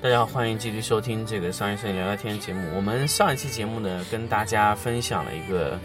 [0.00, 2.76] 大家好，欢迎继续收听这个商业摄影聊聊天节目。
[2.76, 5.76] 我们上一期节目呢，跟大家分享了一个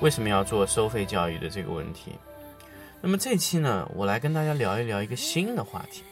[0.00, 2.12] 为什么要做收费教育的这个问题。
[3.02, 6.02] 那么这期呢，我来跟大家聊一聊一个新的话题，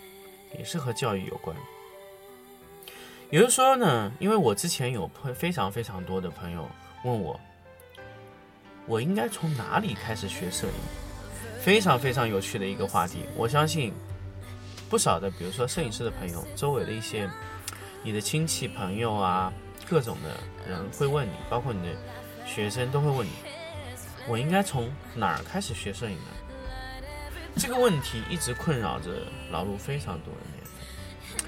[0.58, 1.56] 也是和教育有关。
[3.30, 6.69] 也就是说呢，因为我之前有朋非常非常多的朋友
[7.05, 7.41] 问我，
[8.86, 10.75] 我应该从哪里开始学摄影？
[11.58, 13.95] 非常非常有趣的一个话题，我相信
[14.95, 17.28] 不少的，比如说摄影师的朋友，周围的一些
[18.05, 19.53] 你的亲戚朋友啊，
[19.89, 21.97] 各种的人会问你，包括你的
[22.47, 23.33] 学生都会问你，
[24.28, 26.29] 我应该从哪儿开始学摄影呢？
[27.57, 29.11] 这个问题一直困扰着
[29.51, 31.45] 老陆非常多的年份，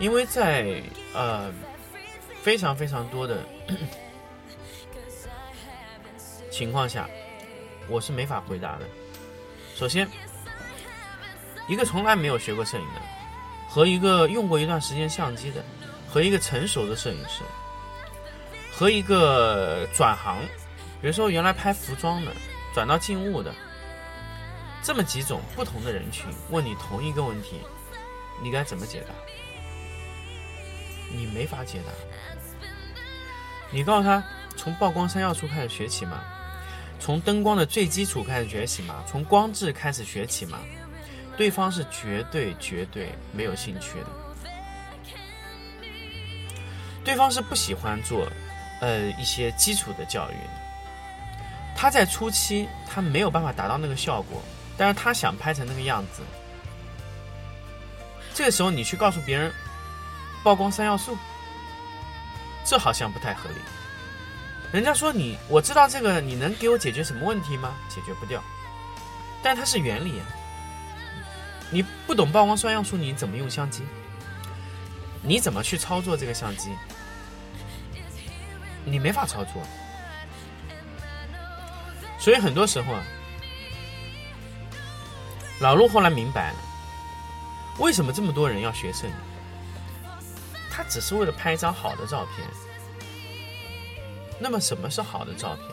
[0.00, 0.82] 因为在
[1.14, 1.48] 呃
[2.42, 3.44] 非常非常多的
[6.50, 7.08] 情况下，
[7.88, 8.88] 我是没法回答的。
[9.76, 10.08] 首先，
[11.70, 13.00] 一个从来没有学过摄影的，
[13.68, 15.64] 和一个用过一段时间相机的，
[16.08, 17.44] 和一个成熟的摄影师，
[18.72, 20.40] 和一个转行，
[21.00, 22.32] 比如说原来拍服装的，
[22.74, 23.54] 转到静物的，
[24.82, 27.60] 这么几种不同的人群问你同一个问题，
[28.42, 29.14] 你该怎么解答？
[31.14, 31.92] 你没法解答。
[33.70, 34.20] 你告诉他
[34.56, 36.20] 从曝光三要素开始学起吗？
[36.98, 39.04] 从灯光的最基础开始学起吗？
[39.06, 40.58] 从光质开始学起吗？
[41.40, 44.06] 对方是绝对绝对没有兴趣的，
[47.02, 48.28] 对方是不喜欢做，
[48.82, 50.50] 呃一些基础的教育的。
[51.74, 54.42] 他在初期他没有办法达到那个效果，
[54.76, 56.20] 但是他想拍成那个样子。
[58.34, 59.50] 这个时候你去告诉别人
[60.44, 61.16] 曝光三要素，
[62.66, 63.56] 这好像不太合理。
[64.74, 67.74] 人家说你，我知道这个，你能给我解决什么问题吗？
[67.88, 68.44] 解决不掉，
[69.42, 70.26] 但它是原理啊。
[71.70, 73.84] 你不懂曝光三要素，你怎么用相机？
[75.22, 76.70] 你怎么去操作这个相机？
[78.84, 79.62] 你没法操作。
[82.18, 83.02] 所以很多时候啊，
[85.60, 86.58] 老陆后来明白了，
[87.78, 89.12] 为什么这么多人要学摄影？
[90.70, 92.46] 他只是为了拍一张好的照片。
[94.38, 95.66] 那么什么是好的照片？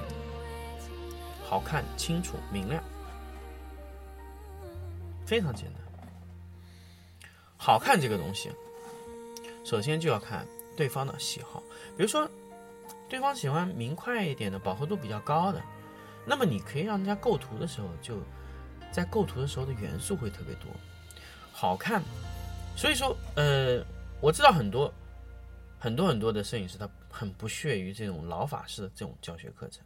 [1.50, 2.84] 好看、清楚、明亮，
[5.26, 5.87] 非常简单。
[7.58, 8.52] 好看这个东西，
[9.66, 11.62] 首先就要看对方的喜好。
[11.98, 12.30] 比如说，
[13.10, 15.62] 对方喜欢明快一点的、饱和度比较高的，
[16.26, 18.22] 那么你可以让人家构图的时候，就
[18.92, 20.68] 在构图的时候的元素会特别多，
[21.52, 22.02] 好看。
[22.76, 23.84] 所以说，呃，
[24.22, 24.94] 我知道很多
[25.80, 29.84] 很多很多的摄影师，他很不屑于这种老法式的这种教学课程。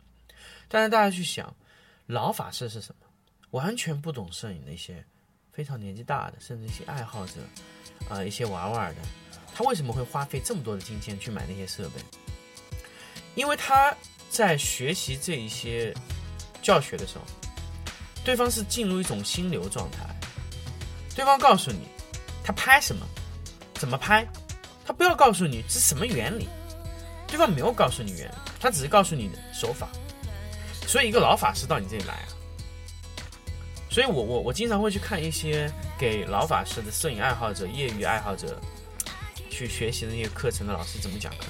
[0.68, 1.56] 但是大家去想，
[2.06, 3.08] 老法式是什么？
[3.52, 5.04] 完全不懂摄影的一些
[5.62, 7.34] 非常年纪大的，甚至一些爱好者，
[8.10, 9.02] 啊、一些玩玩的，
[9.54, 12.02] 他为什么会花费这么多的金钱去买那些设备？
[13.36, 13.96] 因为他
[14.32, 15.94] 在学习这一些
[16.64, 17.24] 教学的时候，
[18.26, 20.00] 对方是进入一种心流状态，
[21.16, 21.82] 对方告诉你
[22.44, 23.06] 他拍什么，
[23.76, 24.28] 怎么拍，
[24.84, 26.50] 他不要告诉你是什么原理，
[27.28, 29.88] 对方没有告诉你原理，他只是告诉你手法。
[30.88, 32.28] 所以一个老法师到你这里来啊，
[33.92, 38.58] 所以我我我经常会去看一些给老法师的摄影爱好者、业余爱好者
[39.50, 41.46] 去学习的那些课程的老师怎么讲课。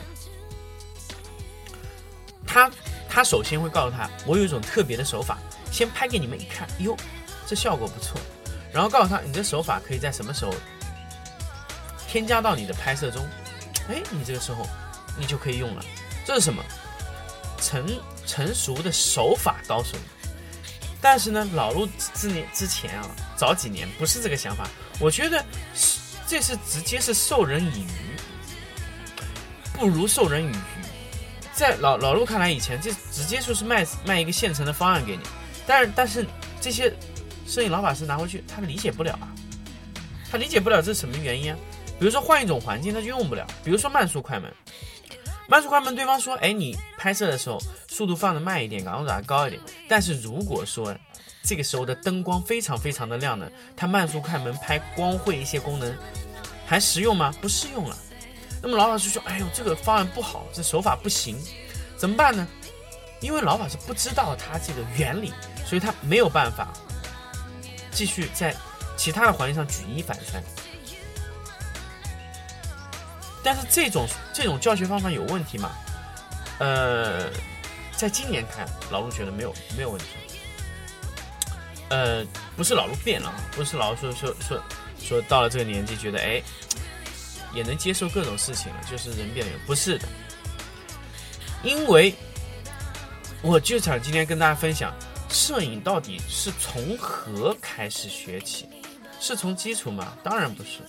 [2.48, 2.72] 他
[3.08, 5.38] 他首先会告诉他，我有一种特别的手法，
[5.72, 6.98] 先拍给你们一看，哟，
[7.46, 8.20] 这效果不错。
[8.74, 10.52] 然后告诉他，你这手法可以在什么时候
[12.08, 13.24] 添加到你的拍摄中，
[13.88, 14.66] 哎，你这个时候
[15.16, 15.86] 你就可以用了。
[16.26, 16.64] 这是什么？
[17.60, 17.86] 成
[18.26, 19.96] 成熟的手法高手。
[21.02, 24.68] 但是呢，老陆之年之前啊，早几年不是这个想法，
[25.00, 25.44] 我觉得
[26.28, 28.16] 这是直接是授人以鱼，
[29.74, 30.56] 不如授人以渔。
[31.54, 35.24] 在老老陆看来，以前这直接就是卖卖一个现成的方案给你，
[35.66, 36.26] 但是但是
[36.62, 36.94] 这些
[37.46, 39.28] 摄影老法师拿回去，他理解不了啊，
[40.32, 41.58] 他理解不了这是什么原因啊？
[42.00, 43.46] 比如说换一种环境，他就用不了。
[43.64, 44.52] 比如说慢速快门，
[45.52, 47.60] 慢速快门，对方说，哎，你拍摄的时候
[47.90, 49.62] 速度放的慢一点，感光度还高一点。
[49.90, 50.96] 但是如果说
[51.44, 55.94] 这个时候的灯光非常非常的亮呢，它慢速快门拍光绘一些功能
[56.66, 57.34] 还实用吗？
[57.42, 57.98] 不适用了。
[58.62, 61.38] 那么老法师说，哎呦，这个方案不好，这手法不行，
[61.98, 62.48] 怎么办呢？
[63.20, 65.34] 因为老法师不知道它这个原理，
[65.66, 66.72] 所以他没有办法
[67.92, 68.56] 继续在
[68.96, 70.42] 其他的环境上举一反三。
[73.44, 75.72] 但是这种这种教学方法有问题吗？
[76.60, 77.30] 呃，
[77.96, 80.06] 在今年看，老陆觉得没有没有问题。
[81.90, 84.64] 呃，不是老陆变了，不是老陆说说说
[85.00, 86.42] 说到了这个年纪，觉得哎
[87.54, 90.08] 也能接受各种事情了，就是人变了，不是的。
[91.64, 92.16] 因为
[93.42, 94.94] 我就想今天跟大家分享，
[95.30, 98.70] 摄影到底是从何开始学起？
[99.20, 100.14] 是从基础吗？
[100.24, 100.80] 当然不是。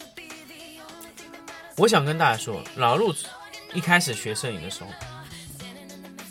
[1.76, 3.14] 我想跟大家说，老陆
[3.72, 4.90] 一开始学摄影的时候，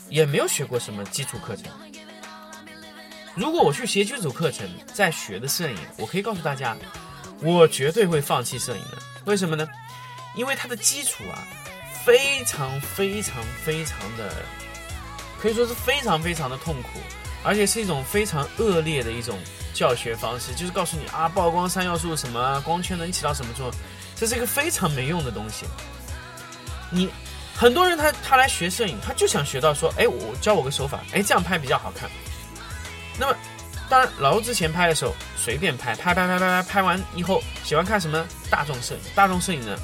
[0.08, 1.66] 也没有学过什么基础课程。
[3.34, 6.78] 如果我去学基础课程再学的摄影，我可以告诉大家，
[7.42, 8.98] 我绝对会放弃摄影的。
[9.26, 9.68] 为什么呢？
[10.36, 11.48] 因为它的基础啊，
[12.06, 14.46] 非常非常非常的，
[15.40, 17.00] 可以说是非常非常的痛苦，
[17.44, 19.38] 而且是一种非常恶劣的一种
[19.74, 23.76] 教学方式，就是告诉你啊，曝光三要素什么，光圈能起到什么作用。
[24.16, 25.66] 这是一个非常没用的东西。
[26.90, 27.10] 你
[27.56, 32.10] 很多人他他来学摄影，他就想学到说，哎，我教我个手法，哎，这样拍比较好看。
[33.18, 33.36] 那么，
[33.90, 39.02] 当然老陆之前拍的时候随便拍，拍拍拍拍拍，拍完以后喜欢看什么大众摄影？
[39.16, 39.76] 大众摄影呢？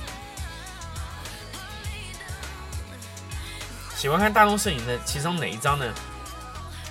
[3.96, 5.86] 喜欢看大众摄影的其中哪一张呢？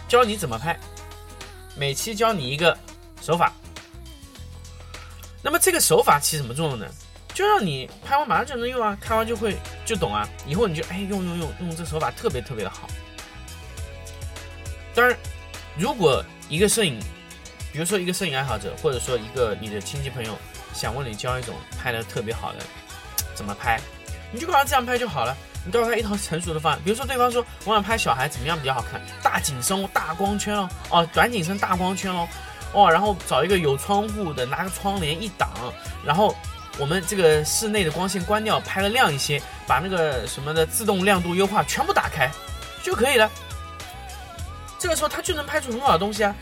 [0.09, 0.79] 教你怎么拍，
[1.77, 2.77] 每期教你一个
[3.21, 3.53] 手法。
[5.43, 6.87] 那么这个手法起什么作用呢？
[7.35, 12.89] 就让你拍完马上就能用啊，看完就会就懂啊，以后你就哎用用用用这手法特别特别的好。
[14.95, 15.15] 当然，
[15.77, 16.99] 如果一个摄影，
[17.73, 20.35] 比如说一个摄影爱好者，或者说一个你的亲戚朋友
[20.73, 22.59] 想问你教一种拍的特别好的
[23.35, 23.79] 怎么拍，
[24.33, 25.37] 你就告诉他这样拍就好了。
[25.67, 32.27] 你告诉他一套成熟的方案，比如说对方说我想拍小孩怎么样比较好看，大景深大光圈哦，哦短景深大光圈哦，
[32.73, 35.51] 哦然后找一个有窗户的，拿个窗帘一挡，
[36.03, 36.35] 然后。
[36.79, 42.31] 我们这个室内的光线关掉，拍的亮一些，把那个什么的自动亮度优化全部打开
[42.83, 43.31] 就可以了。
[44.79, 46.37] 这个时候他就能拍出很好的东西啊！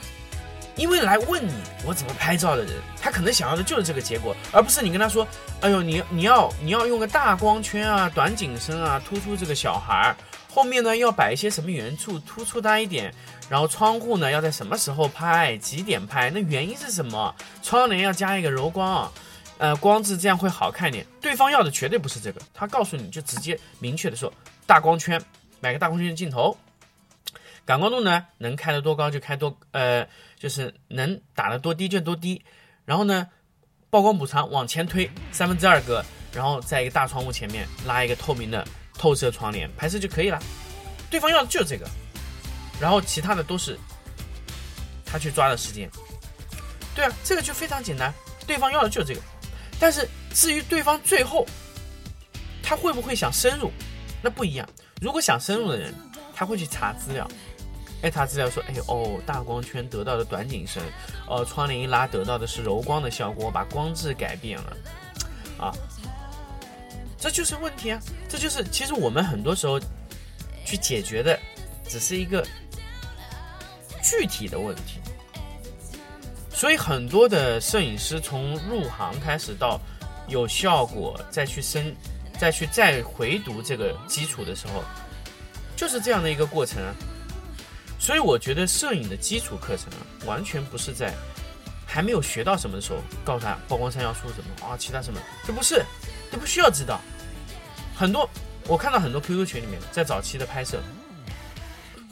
[0.76, 1.52] 因为来问你
[1.84, 5.26] 我怎么拍照的人，他可能想要的就是这个结果，而不是你跟他说
[5.62, 10.16] ：“哎呦，你你要你要用个大光圈啊，短景深啊，突出这个小孩儿，
[10.52, 13.14] 后面呢要摆一些什么元素突出他一点，
[13.48, 16.30] 然后窗户呢要在什么时候拍，几点拍？
[16.30, 17.34] 那原因是什么？
[17.62, 19.12] 窗帘要加一个柔光啊。”
[19.56, 21.06] 呃，光质这样会好看点。
[21.20, 24.30] 对方要的绝对不是这个，他告诉你就直接明确的说，
[24.66, 25.22] 大光圈，
[25.60, 26.58] 买个大光圈的镜头，
[27.64, 30.04] 感光度呢能开得多高就开多，呃，
[30.44, 32.44] 就是能打得多低就多低。
[32.84, 33.26] 然后呢，
[33.88, 40.38] 曝光补偿往前推三分之二格，然后在一个大窗户前面拉一个透明的透射窗帘拍摄就可以了。
[41.08, 41.88] 对方要的就是这个，
[42.78, 43.78] 然后其他的都是
[45.02, 45.88] 他去抓的时间。
[46.94, 48.12] 对啊，这个就非常简单，
[48.46, 49.20] 对方要的就是这个。
[49.80, 51.46] 但是至于对方最后
[52.62, 53.72] 他会不会想深入，
[54.20, 54.68] 那不一样。
[55.00, 55.94] 如果想深入的人，
[56.34, 57.26] 他会去查资料，
[58.04, 60.82] 哎，他资料说，哎哦，大光圈得到的短景深，
[61.26, 64.76] 哦，窗帘一拉得到的是柔光的效果，把光质改变了，
[65.58, 65.72] 啊，
[67.18, 69.80] 这就是问题啊，这就是其实我们很多时候
[70.66, 71.38] 去解决的
[71.88, 72.46] 只是一个
[74.02, 75.00] 具体的问题。
[76.52, 79.80] 所以很多的摄影师从入行开始到
[80.28, 81.96] 有效果，再去深，
[82.38, 84.84] 再去再回读这个基础的时候，
[85.74, 86.94] 就是这样的一个过程啊。
[87.98, 91.14] 所以我觉得摄影的基础课程啊，完全不是在
[91.86, 95.84] 还没有学到什么的时候告诉他曝光三要素什么啊，其他什么，这不是，
[96.30, 97.00] 这不需要知道。
[97.94, 98.28] 很多
[98.66, 100.80] 我看到很多 QQ 群里面，在早期的拍摄，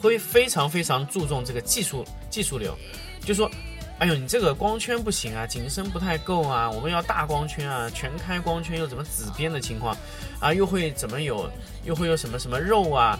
[0.01, 2.77] 会非常非常注重这个技术技术流，
[3.25, 3.51] 就说。
[3.99, 9.97] 哎呦，你这个光圈不行啊，景深不太够啊，我们要大光圈啊，全开光圈又怎么紫边的情况
[10.41, 11.49] 啊，又会怎么有，
[11.85, 13.17] 又会有什么什么肉啊？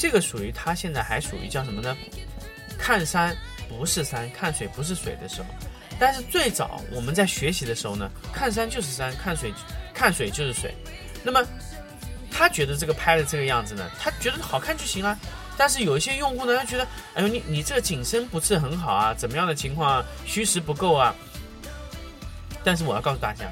[0.00, 1.94] 这个属于它现在还属于叫什么呢？
[2.78, 3.36] 看山
[3.68, 5.48] 不是山，看水不是水的时候。
[5.98, 9.52] 但是最早我们在学习的时候呢，看山就是山，看水
[9.92, 10.74] 看水就是水。
[11.22, 11.46] 那么
[12.30, 15.18] 他觉得这个拍的这个样子呢，他觉得好看就行了。
[15.58, 21.14] 但是有一些用户呢，他觉得，哎呦，你你这个景深不是很好啊，怎么样的情况啊，虚实不够啊。
[22.64, 23.44] 但是我要告诉大家，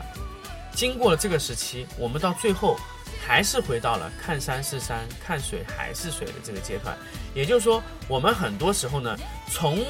[0.73, 2.81] 经过了这个时期，我们到最后
[3.29, 6.97] 还是回到了看山是山，看水还是水的这个阶段。
[7.35, 9.15] 也就是说，我们很多时候呢，
[9.51, 9.85] 从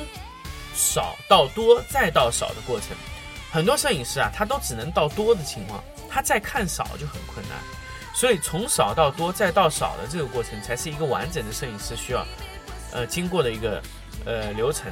[0.75, 2.89] 少到多再到少的过程，
[3.53, 5.81] 很多摄影师啊，他都只能到多的情况，
[6.11, 7.57] 他再看少就很困难。
[8.13, 12.27] 所以从少到多再到少的这个过程，才是一个完整的摄影师需要，
[12.91, 13.81] 呃，经过的一个
[14.25, 14.91] 呃流程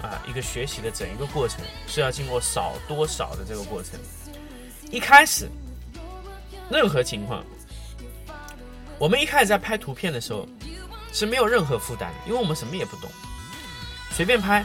[0.00, 4.00] 啊，一个学习的整一个过程是要经过少多少的这个过程。
[4.90, 5.46] 一开始，
[6.70, 7.44] 任何情况，
[9.02, 10.46] 我们一开始在拍图片的时候
[11.12, 13.10] 是没有任何负担的，因为我们什么也不懂，
[14.12, 14.64] 随便拍。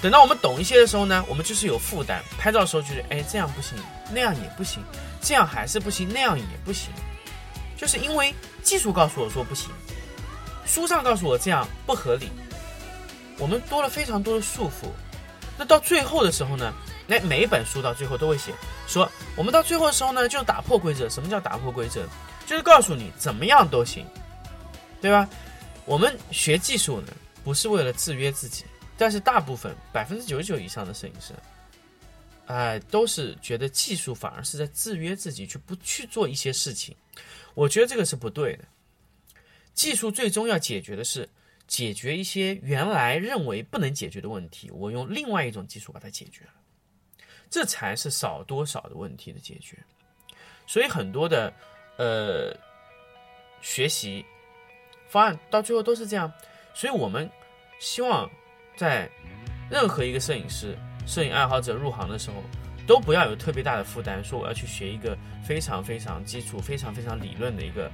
[0.00, 3.76] 等到我们懂一些的时候呢，我们就是有负担，拍照的时候就是哎这样不行，
[4.10, 4.82] 那样也不行。
[5.20, 6.90] 这样还是不行，那样也不行，
[7.76, 9.68] 就是因为技术告诉我说不行，
[10.64, 12.30] 书上告诉我这样不合理，
[13.36, 14.88] 我们多了非常多的束缚。
[15.58, 16.72] 那到最后的时候呢，
[17.06, 18.54] 那每一本书到最后都会写
[18.86, 21.10] 说，我们到最后的时候呢，就打破规则。
[21.10, 22.08] 什么叫打破规则？
[22.46, 24.06] 就是告诉你怎么样都行，
[25.00, 25.28] 对吧？
[25.86, 28.64] 我们学技术呢，不是为了制约自己，
[28.96, 31.34] 但是大部分百分之九十九以上的摄影师。
[32.46, 36.94] 哎，都是觉得技术反而是在制约自己，去不去做一些事情。
[37.54, 38.64] 我觉得这个是不对的。
[39.72, 41.26] 技术最终要解决的是
[41.66, 46.52] 解决一些原来认为不能解决的问题，我用另外一种技术把它解决了，
[47.48, 49.78] 这才是少多少的问题的解决。
[50.66, 51.52] 所以很多的
[51.96, 52.54] 呃
[53.60, 54.24] 学习
[55.08, 56.32] 方案到最后都是这样。
[56.72, 57.30] 所以我们
[57.78, 58.28] 希望
[58.76, 59.08] 在
[59.70, 60.76] 任何一个摄影师。
[61.06, 62.36] 摄影爱好者入行的时候，
[62.86, 65.14] 都不要有特别大的负担，说我要去学一个
[65.46, 67.90] 非常非常基础、非常非常理论的一个，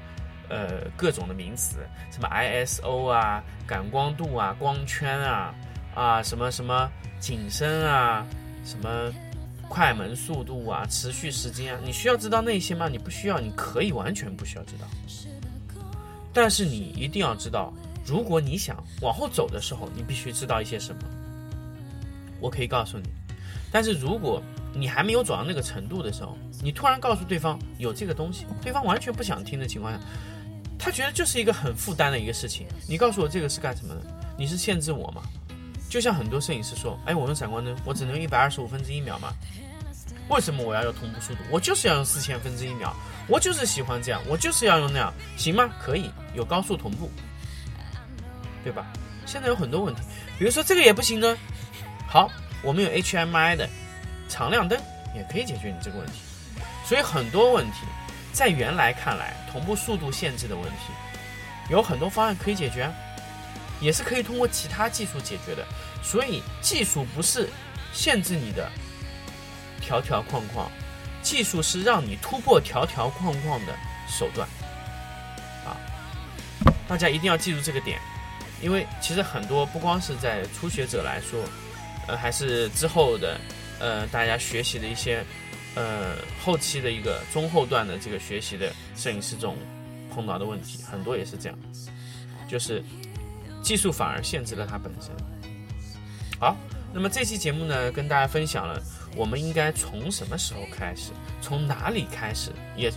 [0.49, 1.79] 呃，各种的名词，
[2.13, 5.53] 什么 ISO 啊、感光度啊、光圈啊、
[5.93, 6.89] 啊什么什么
[7.19, 8.25] 景深啊、
[8.65, 9.13] 什么
[9.71, 12.89] 快门速度啊、持续时间啊，你需要知道那些吗？
[12.89, 14.87] 你不需要，你可以完全不需要知道。
[16.35, 17.73] 但是你一定要知道，
[18.05, 21.03] 如果你想往后走的时候，你必须知道一些什么。
[22.41, 23.05] 我可以告诉你，
[23.71, 24.43] 但是如果
[24.75, 30.01] 你还没有走到那个程度的时候，你突然告诉对方有这个东西，对方完全不想听的情况下，
[30.79, 32.67] 他觉得就是一个很负担的一个事情。
[32.89, 34.03] 你告诉我这个是干什么的？
[34.37, 35.23] 你是限制我吗？
[35.91, 39.35] 就像很多摄影师说，哎，我用闪光灯，我只能用一百二十五分之一秒吗？
[40.29, 41.41] 为什么我要用同步速度？
[41.51, 42.95] 我就是要用四千分之一秒，
[43.27, 45.69] 我就是喜欢这样，我就是要用那样，行吗？
[45.81, 47.11] 可以，有高速同步，
[48.63, 48.87] 对吧？
[49.27, 50.01] 现在有很多问题，
[50.39, 51.37] 比如说这个也不行呢。
[52.09, 52.31] 好，
[52.63, 53.69] 我们有 HMI 的
[54.29, 54.81] 常亮灯，
[55.15, 56.21] 也可以解决你这个问题。
[56.85, 57.79] 所以很多问题，
[58.33, 60.93] 在原来看来，同步速度限制的问题，
[61.69, 62.89] 有很多方案可以解决，
[63.81, 65.65] 也是可以通过其他技术解决的。
[66.03, 67.49] 所以技术不是
[67.93, 68.71] 限制你的
[69.81, 70.71] 条条框框，
[71.23, 73.75] 技术是让你突破条条框框的
[74.09, 74.49] 手段。
[75.65, 75.77] 啊，
[76.89, 78.01] 大家一定要记住这个点，
[78.63, 81.43] 因为其实很多不光是在初学者来说。
[82.09, 83.39] 呃，还是之后的，
[83.79, 85.23] 呃，大家学习的一些，
[85.77, 89.57] 呃，后期的一个中后段的这个学习的摄影师中
[90.13, 91.57] 碰到的问题，很多也是这样，
[92.49, 92.83] 就是
[93.63, 95.11] 技术反而限制了它本身。
[96.39, 96.57] 好，
[96.93, 98.83] 那么这期节目呢，跟大家分享了
[99.15, 102.91] 我们应该从什么时候开始，从哪里开始，也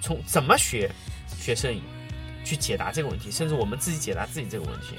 [0.00, 0.90] 从怎么学
[1.28, 1.82] 学摄影
[2.44, 4.96] 去解答这个问题，甚至我们自己解答自己这个问题。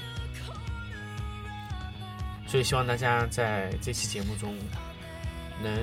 [2.46, 4.56] 所以希望大家在这期节目中
[5.60, 5.74] 能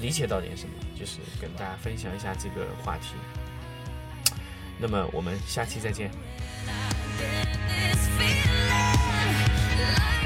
[0.00, 3.14] 理解到点什么，就是跟大家分享一下这个话题。
[4.78, 6.10] 那么我们下期再见。
[7.20, 10.19] This feeling